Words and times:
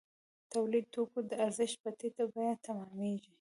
تولید 0.53 0.85
د 0.87 0.91
توکو 0.93 1.19
د 1.29 1.31
ارزښت 1.45 1.77
په 1.83 1.89
ټیټه 1.99 2.23
بیه 2.33 2.51
تمامېږي 2.65 3.29